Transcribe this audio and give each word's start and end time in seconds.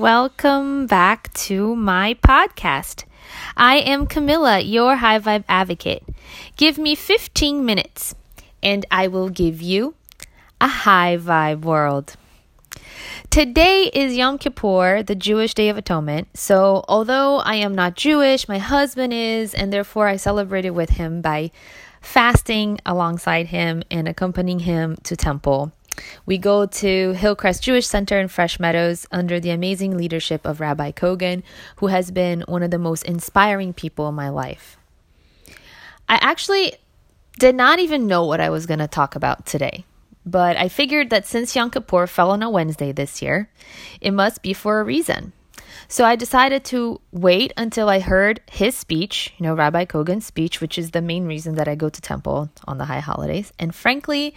Welcome 0.00 0.86
back 0.86 1.30
to 1.44 1.76
my 1.76 2.14
podcast. 2.14 3.04
I 3.54 3.76
am 3.80 4.06
Camilla, 4.06 4.58
your 4.58 4.96
high 4.96 5.18
vibe 5.18 5.44
advocate. 5.46 6.02
Give 6.56 6.78
me 6.78 6.94
15 6.94 7.66
minutes 7.66 8.14
and 8.62 8.86
I 8.90 9.08
will 9.08 9.28
give 9.28 9.60
you 9.60 9.94
a 10.58 10.68
high 10.68 11.18
vibe 11.18 11.66
world. 11.66 12.16
Today 13.28 13.90
is 13.92 14.16
Yom 14.16 14.38
Kippur, 14.38 15.02
the 15.02 15.14
Jewish 15.14 15.52
Day 15.52 15.68
of 15.68 15.76
Atonement. 15.76 16.28
So, 16.32 16.82
although 16.88 17.40
I 17.40 17.56
am 17.56 17.74
not 17.74 17.94
Jewish, 17.94 18.48
my 18.48 18.56
husband 18.56 19.12
is, 19.12 19.52
and 19.52 19.70
therefore 19.70 20.08
I 20.08 20.16
celebrated 20.16 20.70
with 20.70 20.88
him 20.88 21.20
by 21.20 21.50
fasting 22.00 22.80
alongside 22.86 23.48
him 23.48 23.82
and 23.90 24.08
accompanying 24.08 24.60
him 24.60 24.96
to 25.02 25.14
temple. 25.14 25.72
We 26.26 26.38
go 26.38 26.66
to 26.66 27.12
Hillcrest 27.12 27.62
Jewish 27.62 27.86
Center 27.86 28.18
in 28.18 28.28
Fresh 28.28 28.60
Meadows 28.60 29.06
under 29.10 29.40
the 29.40 29.50
amazing 29.50 29.96
leadership 29.96 30.46
of 30.46 30.60
Rabbi 30.60 30.92
Kogan, 30.92 31.42
who 31.76 31.88
has 31.88 32.10
been 32.10 32.42
one 32.42 32.62
of 32.62 32.70
the 32.70 32.78
most 32.78 33.04
inspiring 33.04 33.72
people 33.72 34.08
in 34.08 34.14
my 34.14 34.28
life. 34.28 34.78
I 36.08 36.18
actually 36.20 36.74
did 37.38 37.54
not 37.54 37.78
even 37.78 38.06
know 38.06 38.24
what 38.26 38.40
I 38.40 38.50
was 38.50 38.66
going 38.66 38.80
to 38.80 38.88
talk 38.88 39.16
about 39.16 39.46
today, 39.46 39.84
but 40.26 40.56
I 40.56 40.68
figured 40.68 41.10
that 41.10 41.26
since 41.26 41.54
Yom 41.54 41.70
Kippur 41.70 42.06
fell 42.06 42.30
on 42.30 42.42
a 42.42 42.50
Wednesday 42.50 42.92
this 42.92 43.22
year, 43.22 43.48
it 44.00 44.12
must 44.12 44.42
be 44.42 44.52
for 44.52 44.80
a 44.80 44.84
reason. 44.84 45.32
So 45.88 46.04
I 46.04 46.16
decided 46.16 46.64
to 46.66 47.00
wait 47.10 47.52
until 47.56 47.88
I 47.88 48.00
heard 48.00 48.40
his 48.50 48.76
speech, 48.76 49.32
you 49.38 49.44
know, 49.44 49.54
Rabbi 49.54 49.86
Kogan's 49.86 50.26
speech, 50.26 50.60
which 50.60 50.78
is 50.78 50.90
the 50.90 51.02
main 51.02 51.26
reason 51.26 51.56
that 51.56 51.68
I 51.68 51.74
go 51.74 51.88
to 51.88 52.00
temple 52.00 52.50
on 52.66 52.78
the 52.78 52.84
high 52.84 53.00
holidays. 53.00 53.52
And 53.58 53.74
frankly, 53.74 54.34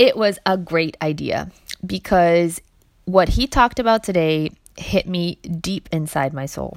it 0.00 0.16
was 0.16 0.38
a 0.46 0.56
great 0.56 0.96
idea 1.02 1.50
because 1.84 2.60
what 3.04 3.28
he 3.28 3.46
talked 3.46 3.78
about 3.78 4.02
today 4.02 4.50
hit 4.76 5.06
me 5.06 5.34
deep 5.60 5.88
inside 5.92 6.32
my 6.32 6.46
soul. 6.46 6.76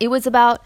It 0.00 0.08
was 0.08 0.26
about 0.26 0.62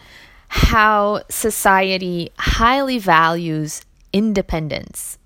how 0.48 1.22
society 1.28 2.30
highly 2.38 2.98
values 2.98 3.82
independence 4.12 5.18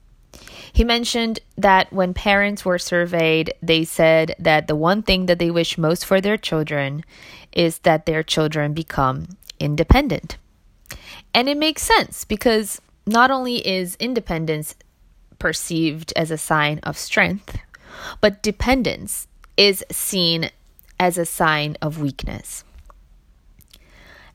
he 0.76 0.84
mentioned 0.84 1.40
that 1.56 1.90
when 1.90 2.12
parents 2.12 2.62
were 2.62 2.78
surveyed, 2.78 3.54
they 3.62 3.82
said 3.82 4.34
that 4.38 4.66
the 4.66 4.76
one 4.76 5.00
thing 5.02 5.24
that 5.24 5.38
they 5.38 5.50
wish 5.50 5.78
most 5.78 6.04
for 6.04 6.20
their 6.20 6.36
children 6.36 7.02
is 7.50 7.78
that 7.78 8.04
their 8.04 8.22
children 8.22 8.74
become 8.74 9.38
independent. 9.58 10.36
And 11.32 11.48
it 11.48 11.56
makes 11.56 11.80
sense 11.80 12.26
because 12.26 12.78
not 13.06 13.30
only 13.30 13.66
is 13.66 13.96
independence 13.98 14.74
perceived 15.38 16.12
as 16.16 16.30
a 16.30 16.38
sign 16.38 16.78
of 16.82 16.98
strength, 16.98 17.58
but 18.20 18.42
dependence 18.42 19.26
is 19.56 19.84
seen 19.90 20.50
as 20.98 21.18
a 21.18 21.26
sign 21.26 21.76
of 21.82 22.00
weakness. 22.00 22.64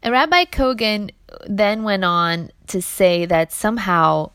And 0.04 0.12
Rabbi 0.12 0.46
Kogan 0.46 1.12
then 1.46 1.84
went 1.84 2.04
on 2.04 2.52
to 2.68 2.82
say 2.82 3.26
that 3.26 3.52
somehow 3.52 4.32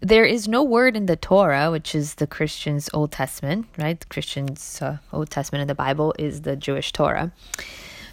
there 0.00 0.24
is 0.24 0.46
no 0.46 0.62
word 0.62 0.96
in 0.96 1.06
the 1.06 1.16
Torah, 1.16 1.70
which 1.70 1.94
is 1.94 2.16
the 2.16 2.26
Christian's 2.26 2.88
Old 2.92 3.10
Testament, 3.10 3.66
right? 3.78 3.98
The 3.98 4.06
Christian's 4.06 4.80
uh, 4.80 4.98
Old 5.12 5.30
Testament 5.30 5.62
in 5.62 5.68
the 5.68 5.74
Bible 5.74 6.14
is 6.18 6.42
the 6.42 6.56
Jewish 6.56 6.92
Torah. 6.92 7.32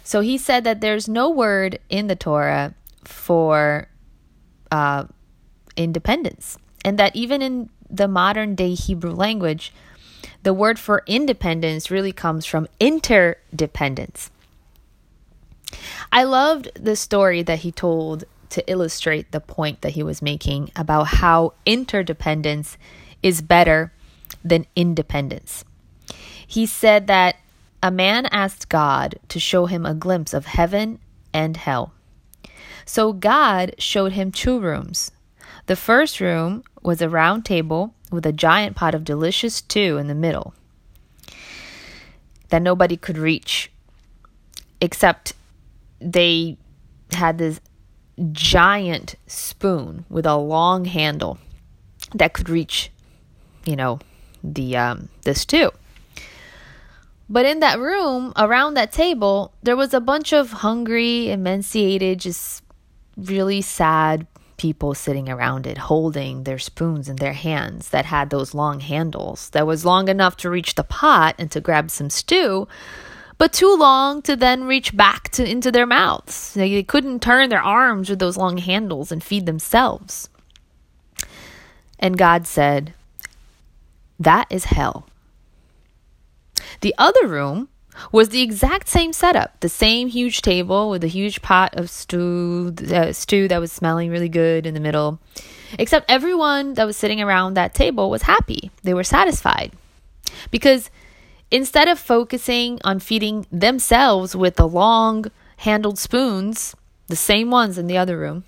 So 0.02 0.20
he 0.20 0.38
said 0.38 0.64
that 0.64 0.80
there's 0.80 1.08
no 1.08 1.30
word 1.30 1.78
in 1.88 2.06
the 2.06 2.16
Torah 2.16 2.74
for 3.04 3.88
uh, 4.72 5.04
independence, 5.76 6.58
and 6.84 6.98
that 6.98 7.14
even 7.14 7.42
in 7.42 7.70
the 7.90 8.08
modern 8.08 8.54
day 8.54 8.74
Hebrew 8.74 9.12
language, 9.12 9.72
the 10.42 10.54
word 10.54 10.78
for 10.78 11.02
independence 11.06 11.90
really 11.90 12.12
comes 12.12 12.46
from 12.46 12.68
interdependence. 12.78 14.30
I 16.12 16.24
loved 16.24 16.70
the 16.74 16.96
story 16.96 17.42
that 17.42 17.60
he 17.60 17.72
told 17.72 18.24
to 18.50 18.70
illustrate 18.70 19.32
the 19.32 19.40
point 19.40 19.82
that 19.82 19.92
he 19.92 20.02
was 20.02 20.22
making 20.22 20.70
about 20.76 21.08
how 21.08 21.54
interdependence 21.66 22.78
is 23.22 23.42
better 23.42 23.92
than 24.44 24.66
independence. 24.76 25.64
He 26.46 26.64
said 26.66 27.06
that 27.08 27.36
a 27.82 27.90
man 27.90 28.26
asked 28.26 28.68
God 28.68 29.18
to 29.28 29.40
show 29.40 29.66
him 29.66 29.84
a 29.84 29.94
glimpse 29.94 30.32
of 30.32 30.46
heaven 30.46 31.00
and 31.32 31.56
hell. 31.56 31.92
So 32.84 33.12
God 33.12 33.74
showed 33.78 34.12
him 34.12 34.30
two 34.30 34.60
rooms. 34.60 35.10
The 35.66 35.76
first 35.76 36.20
room 36.20 36.62
was 36.82 37.02
a 37.02 37.08
round 37.08 37.44
table 37.44 37.94
with 38.10 38.24
a 38.24 38.32
giant 38.32 38.76
pot 38.76 38.94
of 38.94 39.04
delicious 39.04 39.56
stew 39.56 39.98
in 39.98 40.06
the 40.06 40.14
middle 40.14 40.54
that 42.50 42.62
nobody 42.62 42.96
could 42.96 43.18
reach, 43.18 43.72
except 44.80 45.32
they 46.00 46.56
had 47.12 47.38
this 47.38 47.60
giant 48.32 49.16
spoon 49.26 50.04
with 50.08 50.24
a 50.24 50.36
long 50.36 50.84
handle 50.84 51.38
that 52.14 52.32
could 52.32 52.48
reach, 52.48 52.92
you 53.64 53.74
know, 53.74 53.98
the 54.44 54.76
um, 54.76 55.08
the 55.22 55.34
stew. 55.34 55.72
But 57.28 57.44
in 57.44 57.58
that 57.58 57.80
room, 57.80 58.32
around 58.36 58.74
that 58.74 58.92
table, 58.92 59.52
there 59.64 59.76
was 59.76 59.92
a 59.92 60.00
bunch 60.00 60.32
of 60.32 60.52
hungry, 60.52 61.28
emaciated, 61.28 62.20
just 62.20 62.62
really 63.16 63.60
sad 63.60 64.28
people 64.56 64.94
sitting 64.94 65.28
around 65.28 65.66
it, 65.66 65.78
holding 65.78 66.44
their 66.44 66.58
spoons 66.58 67.08
in 67.08 67.16
their 67.16 67.32
hands 67.32 67.90
that 67.90 68.06
had 68.06 68.30
those 68.30 68.54
long 68.54 68.80
handles 68.80 69.50
that 69.50 69.66
was 69.66 69.84
long 69.84 70.08
enough 70.08 70.36
to 70.38 70.50
reach 70.50 70.74
the 70.74 70.84
pot 70.84 71.34
and 71.38 71.50
to 71.50 71.60
grab 71.60 71.90
some 71.90 72.10
stew, 72.10 72.66
but 73.38 73.52
too 73.52 73.74
long 73.76 74.22
to 74.22 74.36
then 74.36 74.64
reach 74.64 74.96
back 74.96 75.28
to 75.30 75.48
into 75.48 75.70
their 75.70 75.86
mouths. 75.86 76.54
They 76.54 76.82
couldn't 76.82 77.22
turn 77.22 77.48
their 77.48 77.62
arms 77.62 78.08
with 78.08 78.18
those 78.18 78.36
long 78.36 78.58
handles 78.58 79.12
and 79.12 79.22
feed 79.22 79.46
themselves. 79.46 80.28
And 81.98 82.18
God 82.18 82.46
said, 82.46 82.94
That 84.18 84.46
is 84.50 84.66
hell. 84.66 85.06
The 86.80 86.94
other 86.98 87.26
room 87.26 87.68
was 88.12 88.28
the 88.28 88.42
exact 88.42 88.88
same 88.88 89.12
setup 89.12 89.58
the 89.60 89.68
same 89.68 90.08
huge 90.08 90.42
table 90.42 90.90
with 90.90 91.02
a 91.04 91.08
huge 91.08 91.42
pot 91.42 91.74
of 91.76 91.90
stew, 91.90 92.74
uh, 92.92 93.12
stew 93.12 93.48
that 93.48 93.60
was 93.60 93.72
smelling 93.72 94.10
really 94.10 94.28
good 94.28 94.66
in 94.66 94.74
the 94.74 94.80
middle. 94.80 95.18
Except 95.78 96.10
everyone 96.10 96.74
that 96.74 96.86
was 96.86 96.96
sitting 96.96 97.20
around 97.20 97.54
that 97.54 97.74
table 97.74 98.10
was 98.10 98.22
happy, 98.22 98.70
they 98.82 98.94
were 98.94 99.04
satisfied. 99.04 99.72
Because 100.50 100.90
Instead 101.50 101.86
of 101.86 101.98
focusing 101.98 102.80
on 102.82 102.98
feeding 102.98 103.46
themselves 103.52 104.34
with 104.34 104.56
the 104.56 104.66
long 104.66 105.26
handled 105.58 105.98
spoons, 105.98 106.74
the 107.06 107.16
same 107.16 107.50
ones 107.50 107.78
in 107.78 107.86
the 107.86 107.96
other 107.96 108.18
room, 108.18 108.44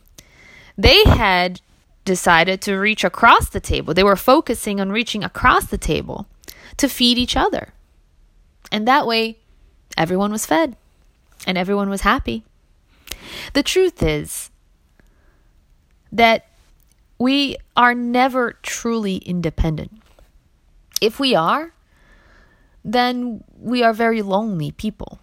they 0.76 1.04
had 1.04 1.60
decided 2.04 2.60
to 2.62 2.76
reach 2.76 3.04
across 3.04 3.48
the 3.48 3.60
table. 3.60 3.94
They 3.94 4.02
were 4.02 4.16
focusing 4.16 4.80
on 4.80 4.90
reaching 4.90 5.22
across 5.22 5.66
the 5.66 5.78
table 5.78 6.26
to 6.76 6.88
feed 6.88 7.18
each 7.18 7.36
other. 7.36 7.72
And 8.72 8.86
that 8.88 9.06
way, 9.06 9.37
everyone 9.98 10.32
was 10.32 10.46
fed 10.46 10.76
and 11.46 11.58
everyone 11.58 11.90
was 11.90 12.00
happy. 12.00 12.44
The 13.52 13.62
truth 13.62 14.02
is 14.02 14.50
that 16.10 16.46
we 17.18 17.56
are 17.76 17.94
never 17.94 18.52
truly 18.62 19.16
independent. 19.16 20.00
If 21.00 21.20
we 21.20 21.34
are, 21.34 21.72
then 22.84 23.44
we 23.58 23.82
are 23.82 23.92
very 23.92 24.22
lonely 24.22 24.70
people. 24.70 25.18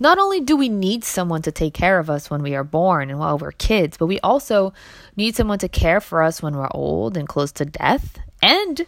Not 0.00 0.18
only 0.18 0.40
do 0.40 0.56
we 0.56 0.68
need 0.68 1.04
someone 1.04 1.42
to 1.42 1.52
take 1.52 1.74
care 1.74 1.98
of 1.98 2.08
us 2.08 2.30
when 2.30 2.42
we 2.42 2.54
are 2.54 2.64
born 2.64 3.10
and 3.10 3.18
while 3.18 3.38
we're 3.38 3.52
kids, 3.52 3.98
but 3.98 4.06
we 4.06 4.18
also 4.20 4.72
need 5.16 5.36
someone 5.36 5.58
to 5.58 5.68
care 5.68 6.00
for 6.00 6.22
us 6.22 6.42
when 6.42 6.56
we're 6.56 6.68
old 6.70 7.16
and 7.16 7.28
close 7.28 7.52
to 7.52 7.64
death 7.64 8.18
and 8.42 8.86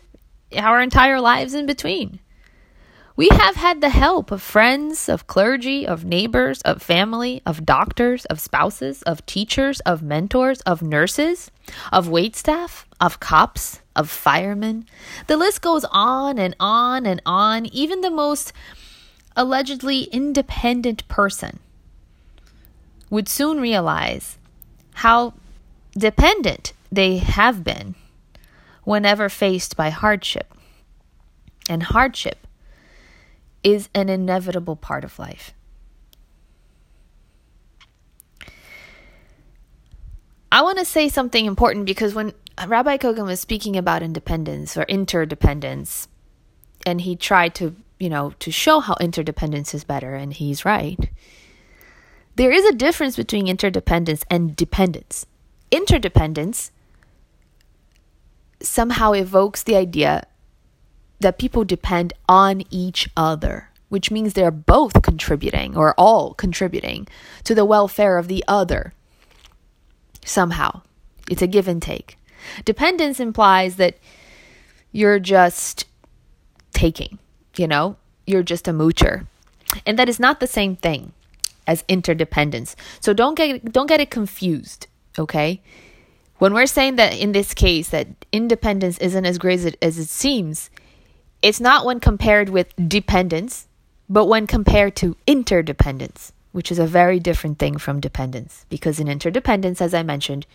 our 0.57 0.81
entire 0.81 1.21
lives 1.21 1.55
in 1.55 1.67
between. 1.67 2.19
We 3.17 3.31
have 3.31 3.57
had 3.57 3.81
the 3.81 3.89
help 3.89 4.31
of 4.31 4.43
friends, 4.43 5.09
of 5.09 5.27
clergy, 5.27 5.87
of 5.87 6.05
neighbors, 6.05 6.61
of 6.63 6.83
family, 6.83 7.41
of 7.47 7.65
doctors, 7.65 8.27
of 8.27 8.39
spouses, 8.39 9.01
of 9.05 9.25
teachers, 9.25 9.81
of 9.81 10.03
mentors, 10.03 10.61
of 10.61 10.83
nurses, 10.83 11.51
of 11.91 12.09
waitstaff, 12.09 12.85
of 13.01 13.19
cops, 13.19 13.81
of 13.97 14.11
firemen. 14.11 14.85
The 15.29 15.39
list 15.39 15.63
goes 15.63 15.87
on 15.91 16.39
and 16.39 16.55
on 16.61 17.07
and 17.07 17.23
on. 17.25 17.65
Even 17.67 18.03
the 18.03 18.11
most 18.11 18.53
allegedly 19.35 20.03
independent 20.13 21.09
person 21.09 21.59
would 23.09 23.31
soon 23.31 23.63
realize 23.63 24.37
how 24.97 25.33
dependent 25.97 26.75
they 26.93 27.17
have 27.17 27.65
been 27.65 27.95
whenever 28.85 29.31
faced 29.31 29.75
by 29.75 29.89
hardship. 29.89 30.53
And 31.67 31.83
hardship 31.83 32.46
is 33.63 33.89
an 33.95 34.09
inevitable 34.09 34.77
part 34.77 35.05
of 35.05 35.19
life. 35.19 35.53
I 40.51 40.63
want 40.63 40.79
to 40.79 40.85
say 40.85 41.09
something 41.09 41.45
important 41.45 41.87
because 41.87 42.15
when 42.15 42.33
Rabbi 42.67 42.97
Kogan 42.97 43.27
was 43.27 43.41
speaking 43.41 43.77
about 43.77 44.03
independence 44.03 44.77
or 44.77 44.85
interdependence, 44.85 46.09
and 46.87 47.01
he 47.01 47.17
tried 47.17 47.55
to, 47.57 47.75
you 47.99 48.09
know, 48.09 48.33
to 48.39 48.51
show 48.51 48.81
how 48.81 48.97
interdependence 49.01 49.75
is 49.75 49.85
better, 49.85 50.15
and 50.15 50.33
he's 50.33 50.65
right. 50.65 51.11
There 52.37 52.53
is 52.53 52.65
a 52.65 52.73
difference 52.73 53.17
between 53.17 53.49
interdependence 53.49 54.25
and 54.31 54.55
dependence. 54.55 55.27
Interdependence 55.71 56.71
somehow 58.61 59.13
evokes 59.13 59.63
the 59.63 59.77
idea 59.77 60.27
that 61.21 61.39
people 61.39 61.65
depend 61.65 62.13
on 62.29 62.63
each 62.71 63.09
other, 63.17 63.71
which 63.89 64.11
means 64.11 64.33
they're 64.33 64.51
both 64.51 65.03
contributing 65.03 65.77
or 65.77 65.95
all 65.99 66.35
contributing 66.35 67.07
to 67.45 67.55
the 67.55 67.65
welfare 67.65 68.19
of 68.19 68.29
the 68.29 68.45
other. 68.47 68.93
Somehow, 70.25 70.83
it's 71.31 71.43
a 71.43 71.47
give 71.47 71.69
and 71.69 71.81
take. 71.81 72.19
Dependence 72.65 73.21
implies 73.21 73.77
that 73.77 73.97
you're 74.93 75.19
just 75.19 75.87
taking, 76.73 77.19
you 77.57 77.67
know, 77.67 77.97
you're 78.27 78.43
just 78.43 78.69
a 78.69 78.73
moocher. 78.73 79.27
And 79.85 79.99
that 79.99 80.09
is 80.09 80.21
not 80.21 80.41
the 80.41 80.47
same 80.47 80.77
thing 80.77 81.13
as 81.67 81.85
interdependence. 81.89 82.77
So 83.01 83.13
don't 83.13 83.35
get 83.35 83.73
don't 83.73 83.89
get 83.89 84.01
it 84.01 84.11
confused, 84.11 84.87
okay? 85.19 85.61
When 86.39 86.53
we're 86.55 86.67
saying 86.67 86.97
that 86.97 87.15
in 87.15 87.33
this 87.33 87.55
case 87.55 87.89
that 87.89 88.09
independence 88.31 88.99
isn't 88.99 89.25
as 89.27 89.39
great 89.39 89.61
as 89.61 89.65
it, 89.65 89.79
as 89.83 89.99
it 89.99 90.09
seems, 90.09 90.71
it's 91.43 91.61
not 91.61 91.85
when 91.85 92.01
compared 92.01 92.49
with 92.49 92.75
dependence, 92.89 93.69
but 94.09 94.27
when 94.27 94.47
compared 94.47 94.97
to 94.97 95.17
interdependence, 95.27 96.33
which 96.53 96.71
is 96.71 96.79
a 96.79 96.87
very 96.87 97.21
different 97.21 97.59
thing 97.59 97.79
from 97.79 98.01
dependence 98.01 98.65
because 98.69 98.99
in 98.99 99.09
interdependence 99.09 99.81
as 99.81 99.95
I 99.95 100.03
mentioned, 100.03 100.47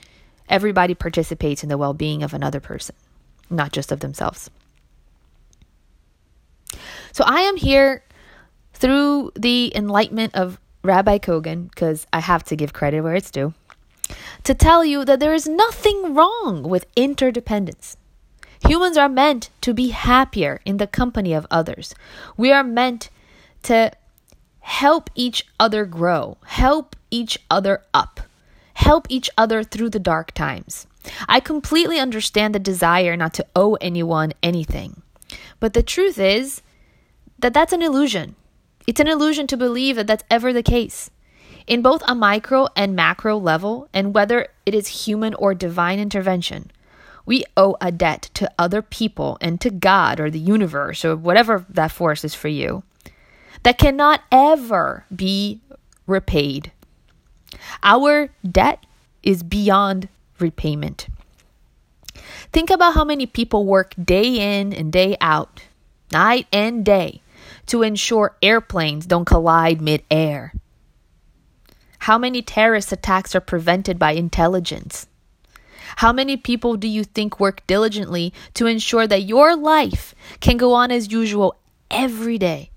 everybody 0.50 0.94
participates 0.94 1.64
in 1.64 1.70
the 1.70 1.78
well-being 1.78 2.24
of 2.24 2.34
another 2.34 2.60
person, 2.60 2.96
not 3.50 3.72
just 3.72 3.92
of 3.92 4.00
themselves. 4.00 4.50
So 7.12 7.24
I 7.26 7.42
am 7.42 7.58
here 7.58 8.04
through 8.74 9.32
the 9.36 9.72
enlightenment 9.76 10.34
of 10.34 10.60
Rabbi 10.84 11.20
Kogan, 11.20 11.70
because 11.70 12.08
I 12.12 12.20
have 12.20 12.44
to 12.46 12.56
give 12.56 12.74
credit 12.74 13.02
where 13.02 13.16
it's 13.16 13.30
due, 13.30 13.54
to 14.44 14.56
tell 14.56 14.84
you 14.84 15.06
that 15.06 15.20
there 15.20 15.34
is 15.34 15.48
nothing 15.48 16.16
wrong 16.16 16.64
with 16.64 16.88
interdependence. 16.96 17.98
Humans 18.68 18.98
are 18.98 19.10
meant 19.10 19.50
to 19.62 19.74
be 19.74 19.90
happier 19.90 20.62
in 20.66 20.78
the 20.78 20.88
company 20.88 21.34
of 21.34 21.48
others. 21.50 21.96
We 22.38 22.52
are 22.52 22.64
meant 22.64 23.10
to 23.64 23.92
help 24.60 25.10
each 25.16 25.46
other 25.60 25.86
grow, 25.86 26.38
help 26.46 26.96
each 27.10 27.38
other 27.50 27.82
up, 27.94 28.22
help 28.76 29.08
each 29.10 29.30
other 29.38 29.64
through 29.64 29.90
the 29.90 30.00
dark 30.00 30.32
times. 30.32 30.88
I 31.28 31.40
completely 31.40 32.00
understand 32.00 32.54
the 32.54 32.60
desire 32.60 33.18
not 33.18 33.34
to 33.36 33.46
owe 33.56 33.76
anyone 33.76 34.34
anything. 34.44 35.02
But 35.60 35.74
the 35.74 35.84
truth 35.84 36.20
is 36.20 36.62
that 37.40 37.54
that's 37.54 37.74
an 37.74 37.82
illusion. 37.82 38.36
It's 38.86 39.00
an 39.00 39.08
illusion 39.08 39.48
to 39.48 39.58
believe 39.58 39.96
that 39.96 40.08
that's 40.08 40.24
ever 40.30 40.54
the 40.54 40.64
case. 40.64 41.10
In 41.68 41.82
both 41.82 42.04
a 42.08 42.16
micro 42.16 42.68
and 42.76 42.96
macro 42.96 43.38
level, 43.38 43.88
and 43.94 44.14
whether 44.14 44.48
it 44.66 44.74
is 44.74 45.06
human 45.06 45.34
or 45.36 45.54
divine 45.54 46.00
intervention, 46.00 46.72
we 47.32 47.46
owe 47.56 47.78
a 47.80 47.94
debt 47.94 48.30
to 48.34 48.52
other 48.60 48.82
people 48.82 49.38
and 49.40 49.62
to 49.62 49.70
God 49.70 50.20
or 50.20 50.30
the 50.30 50.38
universe 50.38 51.06
or 51.06 51.16
whatever 51.16 51.66
that 51.70 51.90
force 51.90 52.26
is 52.26 52.36
for 52.36 52.50
you 52.50 52.84
that 53.64 53.78
cannot 53.78 54.20
ever 54.34 55.06
be 55.16 55.62
repaid. 56.08 56.74
Our 57.84 58.32
debt 58.44 58.86
is 59.24 59.44
beyond 59.44 60.10
repayment. 60.40 61.08
Think 62.52 62.70
about 62.70 62.96
how 62.96 63.06
many 63.06 63.26
people 63.26 63.66
work 63.66 63.94
day 63.96 64.60
in 64.60 64.74
and 64.74 64.92
day 64.92 65.16
out, 65.22 65.64
night 66.12 66.48
and 66.52 66.84
day, 66.84 67.22
to 67.68 67.82
ensure 67.82 68.36
airplanes 68.42 69.06
don't 69.06 69.24
collide 69.24 69.80
mid-air? 69.80 70.54
How 72.00 72.18
many 72.18 72.42
terrorist 72.42 72.92
attacks 72.92 73.34
are 73.36 73.40
prevented 73.40 73.98
by 73.98 74.12
intelligence? 74.12 75.08
How 75.98 76.12
many 76.12 76.38
people 76.38 76.78
do 76.78 76.88
you 76.88 77.04
think 77.04 77.40
work 77.40 77.66
diligently 77.68 78.34
to 78.56 78.68
ensure 78.68 79.08
that 79.08 79.24
your 79.24 79.56
life 79.56 80.16
can 80.40 80.58
go 80.58 80.74
on 80.74 80.92
as 80.92 81.12
usual 81.12 81.56
every 81.90 82.38
day? 82.38 82.72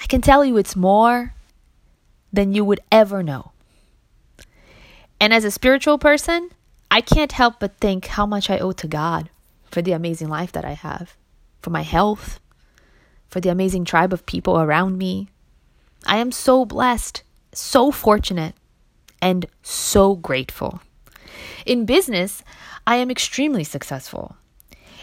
I 0.00 0.06
can 0.06 0.20
tell 0.20 0.44
you 0.44 0.56
it's 0.56 0.76
more 0.76 1.34
than 2.32 2.52
you 2.52 2.64
would 2.64 2.80
ever 2.92 3.22
know. 3.22 3.52
And 5.20 5.32
as 5.32 5.44
a 5.44 5.50
spiritual 5.50 5.98
person, 5.98 6.50
I 6.90 7.00
can't 7.00 7.32
help 7.32 7.60
but 7.60 7.76
think 7.78 8.06
how 8.06 8.26
much 8.26 8.50
I 8.50 8.58
owe 8.58 8.72
to 8.72 8.86
God 8.86 9.30
for 9.70 9.82
the 9.82 9.92
amazing 9.92 10.28
life 10.28 10.52
that 10.52 10.64
I 10.64 10.72
have, 10.72 11.16
for 11.62 11.70
my 11.70 11.82
health, 11.82 12.38
for 13.28 13.40
the 13.40 13.48
amazing 13.48 13.84
tribe 13.84 14.12
of 14.12 14.26
people 14.26 14.60
around 14.60 14.98
me. 14.98 15.28
I 16.06 16.18
am 16.18 16.30
so 16.30 16.64
blessed, 16.64 17.22
so 17.52 17.90
fortunate, 17.90 18.54
and 19.20 19.46
so 19.62 20.14
grateful. 20.14 20.80
In 21.64 21.84
business, 21.84 22.42
I 22.86 22.96
am 22.96 23.10
extremely 23.10 23.64
successful. 23.64 24.36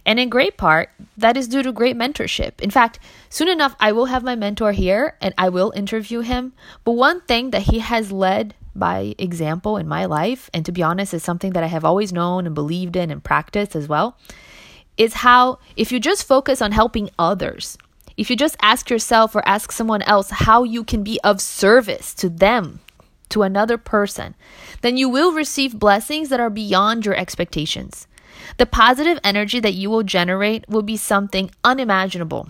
And 0.05 0.19
in 0.19 0.29
great 0.29 0.57
part, 0.57 0.89
that 1.17 1.37
is 1.37 1.47
due 1.47 1.63
to 1.63 1.71
great 1.71 1.95
mentorship. 1.95 2.59
In 2.59 2.69
fact, 2.69 2.99
soon 3.29 3.47
enough, 3.47 3.75
I 3.79 3.93
will 3.93 4.05
have 4.05 4.23
my 4.23 4.35
mentor 4.35 4.73
here 4.73 5.17
and 5.21 5.33
I 5.37 5.49
will 5.49 5.71
interview 5.75 6.19
him. 6.19 6.53
But 6.83 6.93
one 6.93 7.21
thing 7.21 7.51
that 7.51 7.63
he 7.63 7.79
has 7.79 8.11
led 8.11 8.53
by 8.75 9.15
example 9.17 9.77
in 9.77 9.87
my 9.87 10.05
life, 10.05 10.49
and 10.53 10.65
to 10.65 10.71
be 10.71 10.83
honest, 10.83 11.13
is 11.13 11.23
something 11.23 11.53
that 11.53 11.63
I 11.63 11.67
have 11.67 11.85
always 11.85 12.11
known 12.11 12.45
and 12.45 12.55
believed 12.55 12.95
in 12.95 13.11
and 13.11 13.23
practiced 13.23 13.75
as 13.75 13.87
well, 13.87 14.17
is 14.97 15.13
how 15.13 15.59
if 15.75 15.91
you 15.91 15.99
just 15.99 16.27
focus 16.27 16.61
on 16.61 16.71
helping 16.71 17.09
others, 17.17 17.77
if 18.17 18.29
you 18.29 18.35
just 18.35 18.57
ask 18.61 18.89
yourself 18.89 19.35
or 19.35 19.47
ask 19.47 19.71
someone 19.71 20.01
else 20.03 20.29
how 20.29 20.63
you 20.63 20.83
can 20.83 21.03
be 21.03 21.19
of 21.23 21.39
service 21.39 22.13
to 22.15 22.29
them, 22.29 22.79
to 23.29 23.43
another 23.43 23.77
person, 23.77 24.35
then 24.83 24.97
you 24.97 25.07
will 25.07 25.31
receive 25.31 25.79
blessings 25.79 26.27
that 26.27 26.41
are 26.41 26.49
beyond 26.49 27.05
your 27.05 27.15
expectations. 27.15 28.05
The 28.57 28.65
positive 28.65 29.17
energy 29.23 29.61
that 29.61 29.73
you 29.73 29.89
will 29.89 30.03
generate 30.03 30.67
will 30.67 30.81
be 30.81 30.97
something 30.97 31.49
unimaginable. 31.63 32.49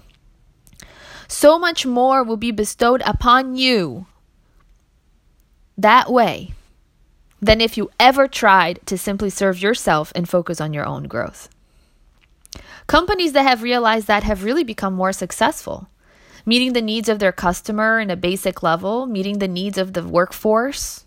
So 1.28 1.60
much 1.60 1.86
more 1.86 2.24
will 2.24 2.38
be 2.38 2.52
bestowed 2.52 3.04
upon 3.06 3.56
you 3.56 4.08
that 5.78 6.12
way 6.12 6.54
than 7.40 7.62
if 7.62 7.78
you 7.78 7.92
ever 8.00 8.28
tried 8.28 8.80
to 8.88 8.98
simply 8.98 9.30
serve 9.30 9.62
yourself 9.62 10.12
and 10.16 10.28
focus 10.28 10.60
on 10.60 10.74
your 10.74 10.88
own 10.88 11.04
growth. 11.04 11.50
Companies 12.88 13.34
that 13.34 13.44
have 13.44 13.62
realized 13.62 14.08
that 14.08 14.24
have 14.24 14.44
really 14.44 14.64
become 14.64 14.94
more 14.94 15.14
successful, 15.14 15.88
meeting 16.48 16.74
the 16.74 16.82
needs 16.82 17.10
of 17.10 17.20
their 17.20 17.32
customer 17.32 18.00
in 18.00 18.10
a 18.10 18.16
basic 18.16 18.64
level, 18.64 19.06
meeting 19.06 19.38
the 19.38 19.48
needs 19.48 19.78
of 19.78 19.94
the 19.94 20.04
workforce, 20.04 21.06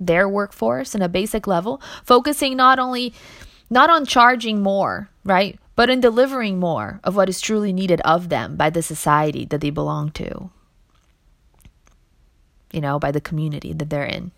their 0.00 0.28
workforce 0.28 0.94
in 0.94 1.02
a 1.02 1.08
basic 1.08 1.46
level, 1.46 1.80
focusing 2.04 2.56
not 2.56 2.78
only 2.78 3.12
not 3.70 3.90
on 3.90 4.06
charging 4.06 4.62
more, 4.62 5.10
right? 5.24 5.58
But 5.76 5.90
in 5.90 6.00
delivering 6.00 6.58
more 6.58 7.00
of 7.04 7.14
what 7.14 7.28
is 7.28 7.40
truly 7.40 7.72
needed 7.72 8.00
of 8.00 8.28
them 8.28 8.56
by 8.56 8.70
the 8.70 8.82
society 8.82 9.44
that 9.46 9.60
they 9.60 9.70
belong 9.70 10.10
to. 10.12 10.50
You 12.72 12.80
know, 12.80 12.98
by 12.98 13.12
the 13.12 13.20
community 13.20 13.72
that 13.72 13.88
they're 13.88 14.04
in. 14.04 14.32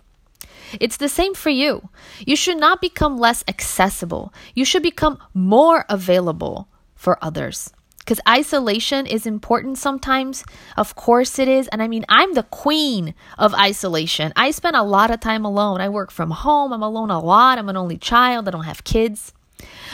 It's 0.79 0.97
the 0.97 1.09
same 1.09 1.35
for 1.35 1.51
you. 1.51 1.89
You 2.25 2.37
should 2.37 2.59
not 2.59 2.81
become 2.81 3.19
less 3.19 3.43
accessible. 3.49 4.33
You 4.55 4.65
should 4.65 4.83
become 4.83 5.19
more 5.35 5.85
available 5.89 6.69
for 6.95 7.19
others. 7.25 7.73
Because 8.11 8.29
isolation 8.29 9.07
is 9.07 9.25
important 9.25 9.79
sometimes. 9.79 10.43
Of 10.77 10.97
course 10.97 11.39
it 11.39 11.47
is. 11.47 11.69
And 11.69 11.81
I 11.81 11.87
mean, 11.87 12.05
I'm 12.09 12.35
the 12.35 12.43
queen 12.43 13.15
of 13.39 13.55
isolation. 13.55 14.33
I 14.35 14.51
spend 14.51 14.75
a 14.75 14.83
lot 14.83 15.13
of 15.13 15.21
time 15.21 15.45
alone. 15.45 15.81
I 15.81 15.91
work 15.91 16.11
from 16.11 16.33
home. 16.33 16.73
I'm 16.73 16.83
alone 16.83 17.13
a 17.13 17.21
lot. 17.21 17.57
I'm 17.57 17.69
an 17.69 17.77
only 17.77 17.97
child. 17.97 18.49
I 18.49 18.51
don't 18.51 18.65
have 18.65 18.83
kids. 18.83 19.33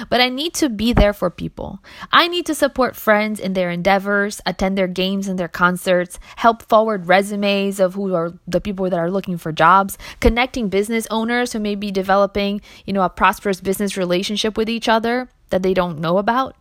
But 0.09 0.23
I 0.23 0.31
need 0.31 0.55
to 0.55 0.71
be 0.71 0.95
there 0.95 1.13
for 1.13 1.29
people. 1.29 1.81
I 2.11 2.27
need 2.27 2.47
to 2.47 2.55
support 2.55 2.97
friends 2.97 3.39
in 3.39 3.53
their 3.53 3.71
endeavors, 3.71 4.41
attend 4.47 4.79
their 4.79 4.89
games 4.89 5.29
and 5.29 5.39
their 5.39 5.47
concerts, 5.47 6.19
help 6.37 6.63
forward 6.63 7.09
resumes 7.09 7.79
of 7.79 7.97
who 7.97 8.15
are 8.15 8.33
the 8.49 8.63
people 8.63 8.89
that 8.89 8.99
are 8.99 9.11
looking 9.11 9.37
for 9.37 9.53
jobs, 9.53 9.99
connecting 10.21 10.71
business 10.71 11.07
owners 11.11 11.53
who 11.53 11.59
may 11.59 11.75
be 11.75 11.91
developing, 11.91 12.63
you 12.87 12.95
know, 12.95 13.03
a 13.03 13.11
prosperous 13.11 13.61
business 13.61 13.99
relationship 13.99 14.57
with 14.57 14.71
each 14.71 14.89
other 14.89 15.29
that 15.51 15.63
they 15.63 15.75
don't 15.75 15.99
know 15.99 16.17
about. 16.17 16.57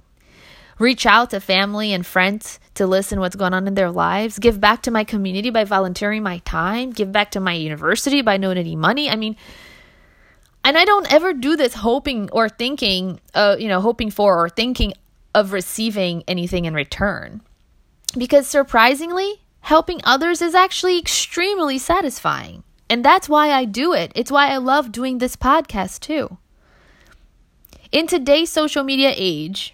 Reach 0.77 1.05
out 1.05 1.29
to 1.29 1.39
family 1.39 1.93
and 1.93 2.05
friends 2.05 2.59
to 2.73 2.85
listen 2.85 3.19
what's 3.19 3.35
going 3.35 3.53
on 3.53 3.67
in 3.67 3.75
their 3.75 3.91
lives. 3.91 4.39
Give 4.39 4.59
back 4.59 4.81
to 4.83 4.91
my 4.91 5.03
community 5.03 5.49
by 5.49 5.63
volunteering 5.63 6.23
my 6.23 6.39
time. 6.39 6.91
Give 6.91 7.11
back 7.11 7.31
to 7.31 7.39
my 7.39 7.53
university 7.53 8.21
by 8.21 8.37
donating 8.37 8.79
money. 8.79 9.09
I 9.09 9.15
mean, 9.15 9.37
and 10.65 10.77
I 10.77 10.83
don't 10.83 11.11
ever 11.13 11.33
do 11.33 11.55
this 11.55 11.75
hoping 11.75 12.29
or 12.31 12.49
thinking, 12.49 13.21
uh, 13.33 13.55
you 13.57 13.67
know, 13.67 13.79
hoping 13.79 14.11
for 14.11 14.43
or 14.43 14.49
thinking 14.49 14.93
of 15.33 15.53
receiving 15.53 16.23
anything 16.27 16.65
in 16.65 16.73
return. 16.73 17.41
Because 18.17 18.47
surprisingly, 18.47 19.41
helping 19.61 20.01
others 20.03 20.41
is 20.41 20.55
actually 20.55 20.97
extremely 20.97 21.77
satisfying. 21.77 22.63
And 22.89 23.03
that's 23.03 23.29
why 23.29 23.51
I 23.51 23.65
do 23.65 23.93
it. 23.93 24.11
It's 24.15 24.31
why 24.31 24.49
I 24.49 24.57
love 24.57 24.91
doing 24.91 25.17
this 25.17 25.35
podcast 25.35 26.01
too. 26.01 26.37
In 27.91 28.07
today's 28.07 28.51
social 28.51 28.83
media 28.83 29.13
age, 29.15 29.73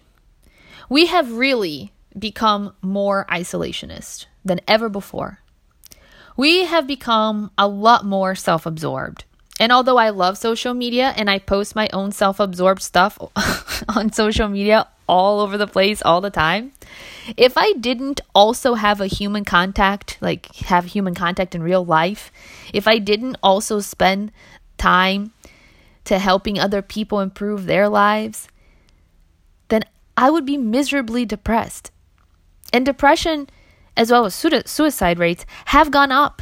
we 0.92 1.06
have 1.06 1.32
really 1.32 1.94
become 2.20 2.76
more 2.82 3.26
isolationist 3.30 4.26
than 4.44 4.60
ever 4.68 4.90
before. 4.90 5.40
We 6.36 6.66
have 6.66 6.86
become 6.86 7.50
a 7.58 7.66
lot 7.66 8.04
more 8.04 8.36
self 8.36 8.66
absorbed. 8.66 9.24
And 9.58 9.72
although 9.72 9.98
I 9.98 10.10
love 10.10 10.38
social 10.38 10.74
media 10.74 11.14
and 11.16 11.30
I 11.30 11.40
post 11.40 11.78
my 11.78 11.88
own 11.94 12.12
self 12.12 12.42
absorbed 12.42 12.82
stuff 12.82 13.18
on 13.88 14.12
social 14.12 14.50
media 14.50 14.86
all 15.08 15.40
over 15.40 15.58
the 15.58 15.66
place 15.66 16.02
all 16.02 16.20
the 16.20 16.30
time, 16.30 16.74
if 17.38 17.58
I 17.58 17.72
didn't 17.72 18.20
also 18.36 18.74
have 18.74 19.00
a 19.00 19.08
human 19.08 19.46
contact, 19.46 20.18
like 20.20 20.54
have 20.56 20.84
human 20.84 21.16
contact 21.16 21.56
in 21.56 21.64
real 21.64 21.86
life, 21.86 22.34
if 22.74 22.86
I 22.86 22.98
didn't 22.98 23.38
also 23.42 23.80
spend 23.80 24.34
time 24.78 25.32
to 26.04 26.20
helping 26.20 26.60
other 26.60 26.82
people 26.82 27.22
improve 27.22 27.66
their 27.66 27.88
lives, 27.88 28.50
I 30.18 30.30
would 30.30 30.46
be 30.46 30.58
miserably 30.58 31.26
depressed. 31.26 31.92
And 32.74 32.86
depression, 32.86 33.50
as 33.98 34.12
well 34.12 34.26
as 34.26 34.36
suicide 34.36 35.20
rates, 35.20 35.46
have 35.66 35.92
gone 35.92 36.12
up 36.12 36.42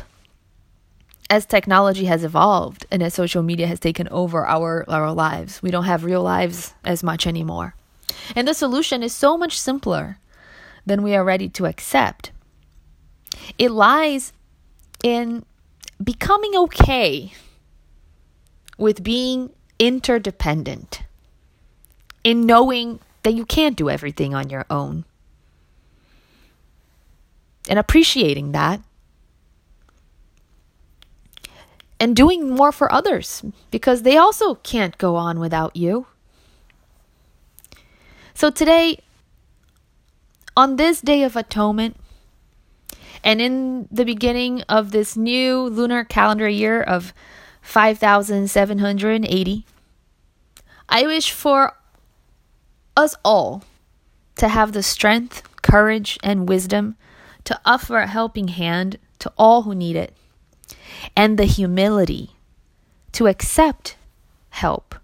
as 1.30 1.46
technology 1.46 2.06
has 2.06 2.24
evolved 2.24 2.86
and 2.90 3.04
as 3.04 3.14
social 3.14 3.44
media 3.44 3.68
has 3.68 3.80
taken 3.80 4.08
over 4.10 4.46
our, 4.48 4.84
our 4.90 5.14
lives. 5.14 5.62
We 5.62 5.72
don't 5.72 5.84
have 5.84 6.04
real 6.04 6.24
lives 6.24 6.74
as 6.84 7.04
much 7.04 7.28
anymore. 7.28 7.76
And 8.36 8.48
the 8.48 8.54
solution 8.54 9.04
is 9.04 9.14
so 9.14 9.38
much 9.38 9.58
simpler 9.58 10.18
than 10.86 11.04
we 11.04 11.16
are 11.16 11.24
ready 11.24 11.48
to 11.50 11.68
accept. 11.68 12.32
It 13.58 13.70
lies 13.70 14.34
in 15.04 15.46
becoming 16.04 16.56
okay 16.56 17.34
with 18.78 19.04
being 19.04 19.52
interdependent, 19.78 21.04
in 22.24 22.46
knowing 22.46 23.00
that 23.24 23.34
you 23.34 23.46
can't 23.46 23.76
do 23.76 23.90
everything 23.90 24.34
on 24.34 24.50
your 24.50 24.66
own, 24.70 25.06
and 27.68 27.78
appreciating 27.78 28.52
that, 28.52 28.82
and 32.00 32.16
doing 32.16 32.50
more 32.50 32.72
for 32.72 32.92
others 32.92 33.44
because 33.72 34.04
they 34.04 34.18
also 34.18 34.56
can't 34.56 34.98
go 34.98 35.16
on 35.16 35.40
without 35.40 35.76
you. 35.76 36.08
So 38.34 38.50
today, 38.50 39.00
on 40.56 40.78
this 40.78 41.02
day 41.02 41.24
of 41.24 41.36
atonement, 41.36 41.98
and 43.22 43.42
in 43.42 43.90
the 43.92 44.06
beginning 44.06 44.62
of 44.70 44.92
this 44.92 45.18
new 45.18 45.64
lunar 45.64 46.06
calendar 46.06 46.48
year 46.48 46.82
of 46.82 47.14
5780, 47.62 49.66
I 50.88 51.06
wish 51.06 51.32
for 51.32 51.74
us 53.00 53.16
all 53.24 53.64
to 54.36 54.48
have 54.48 54.74
the 54.74 54.84
strength, 54.84 55.44
courage, 55.62 56.20
and 56.22 56.48
wisdom 56.48 56.96
to 57.46 57.60
offer 57.66 57.98
a 57.98 58.08
helping 58.08 58.50
hand 58.50 58.98
to 59.20 59.32
all 59.38 59.64
who 59.64 59.74
need 59.74 59.96
it, 59.96 60.14
and 61.16 61.38
the 61.38 61.46
humility 61.46 62.32
to 63.12 63.28
accept 63.28 63.96
help 64.50 64.96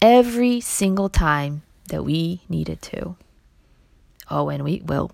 every 0.00 0.60
single 0.60 1.08
time 1.08 1.62
that 1.88 2.04
we 2.04 2.42
needed 2.48 2.80
to. 2.82 3.16
Oh, 4.30 4.48
and 4.48 4.64
we 4.64 4.82
will. 4.84 5.12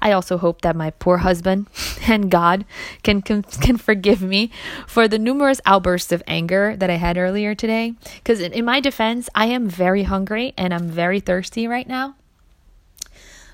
I 0.00 0.12
also 0.12 0.38
hope 0.38 0.62
that 0.62 0.76
my 0.76 0.90
poor 0.90 1.18
husband 1.18 1.66
and 2.06 2.30
God 2.30 2.64
can, 3.02 3.22
can 3.22 3.42
can 3.42 3.76
forgive 3.76 4.22
me 4.22 4.50
for 4.86 5.08
the 5.08 5.18
numerous 5.18 5.60
outbursts 5.66 6.12
of 6.12 6.22
anger 6.26 6.76
that 6.76 6.90
I 6.90 6.96
had 6.96 7.16
earlier 7.16 7.54
today 7.54 7.94
because 8.16 8.40
in, 8.40 8.64
my 8.64 8.80
defense 8.80 9.28
I 9.34 9.46
am 9.46 9.68
very 9.68 10.04
hungry 10.04 10.54
and 10.56 10.72
I'm 10.74 10.88
very 10.88 11.20
thirsty 11.20 11.66
right 11.66 11.86
now. 11.86 12.14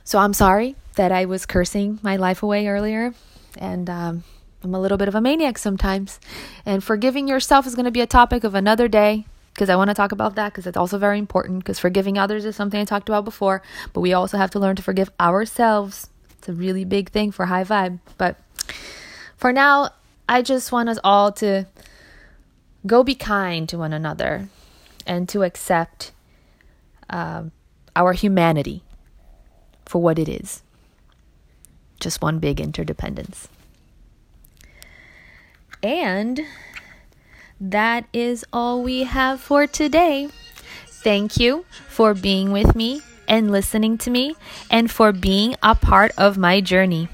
So 0.05 0.19
I'm 0.19 0.35
sorry 0.35 0.77
that 0.95 1.13
I 1.13 1.25
was 1.25 1.47
cursing 1.47 1.99
my 2.03 2.17
life 2.17 2.43
away 2.43 2.69
earlier 2.69 3.15
and 3.59 3.89
um, 3.91 4.25
I'm 4.63 4.75
a 4.75 4.81
little 4.81 4.99
bit 4.99 5.09
of 5.09 5.15
a 5.15 5.21
maniac 5.21 5.59
sometimes. 5.59 6.21
And 6.65 6.83
forgiving 6.83 7.29
yourself 7.29 7.67
is 7.67 7.75
going 7.75 7.85
to 7.85 7.91
be 7.91 8.01
a 8.01 8.07
topic 8.07 8.45
of 8.45 8.55
another 8.55 8.89
day 8.89 9.27
because 9.57 9.71
I 9.71 9.77
want 9.77 9.89
to 9.89 9.95
talk 9.95 10.13
about 10.13 10.35
that 10.35 10.53
because 10.53 10.67
it's 10.67 10.77
also 10.77 10.99
very 10.99 11.19
important 11.19 11.61
because 11.61 11.79
forgiving 11.79 12.19
others 12.19 12.45
is 12.45 12.55
something 12.55 12.79
I 12.79 12.85
talked 12.85 13.09
about 13.09 13.25
before, 13.25 13.63
but 13.95 14.03
we 14.03 14.13
also 14.13 14.37
have 14.37 14.51
to 14.51 14.59
learn 14.59 14.77
to 14.77 14.83
forgive 14.83 15.11
ourselves. 15.19 16.11
It's 16.39 16.49
a 16.49 16.53
really 16.53 16.85
big 16.85 17.09
thing 17.09 17.33
for 17.33 17.47
high 17.47 17.65
vibe. 17.65 18.01
But 18.19 18.37
for 19.37 19.55
now, 19.55 19.91
I 20.29 20.43
just 20.43 20.73
want 20.73 20.91
us 20.91 20.99
all 21.03 21.33
to 21.33 21.67
go 22.87 23.03
be 23.03 23.15
kind 23.15 23.67
to 23.71 23.79
one 23.79 23.95
another 23.95 24.51
and 25.07 25.27
to 25.31 25.43
accept 25.43 26.13
um, 27.09 27.51
our 27.97 28.13
humanity 28.13 28.83
for 29.87 30.03
what 30.03 30.19
it 30.19 30.29
is 30.29 30.63
just 32.01 32.23
one 32.23 32.39
big 32.39 32.61
interdependence. 32.61 33.49
And 35.83 36.41
that 37.61 38.07
is 38.13 38.45
all 38.53 38.83
we 38.83 39.05
have 39.05 39.41
for 39.41 39.67
today. 39.67 40.29
Thank 40.87 41.39
you 41.39 41.65
for 41.89 42.15
being 42.15 42.53
with 42.53 42.75
me 42.75 43.03
and 43.29 43.51
listening 43.51 43.99
to 43.99 44.11
me 44.11 44.35
and 44.71 44.91
for 44.91 45.13
being 45.13 45.57
a 45.63 45.75
part 45.75 46.13
of 46.19 46.37
my 46.37 46.61
journey. 46.61 47.09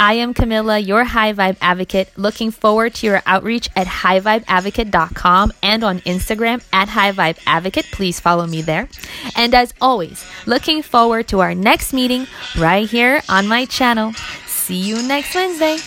I 0.00 0.14
am 0.14 0.32
Camilla, 0.32 0.78
your 0.78 1.02
high 1.02 1.32
vibe 1.32 1.56
advocate, 1.60 2.12
looking 2.16 2.52
forward 2.52 2.94
to 2.94 3.06
your 3.06 3.20
outreach 3.26 3.68
at 3.74 3.88
highvibeadvocate.com 3.88 5.52
and 5.60 5.82
on 5.82 5.98
Instagram 6.00 6.64
at 6.72 6.88
highvibeadvocate. 6.88 7.90
Please 7.90 8.20
follow 8.20 8.46
me 8.46 8.62
there. 8.62 8.88
And 9.34 9.54
as 9.54 9.74
always, 9.80 10.24
looking 10.46 10.82
forward 10.82 11.26
to 11.28 11.40
our 11.40 11.54
next 11.54 11.92
meeting 11.92 12.28
right 12.56 12.88
here 12.88 13.22
on 13.28 13.48
my 13.48 13.64
channel. 13.64 14.12
See 14.46 14.76
you 14.76 15.02
next 15.02 15.34
Wednesday. 15.34 15.78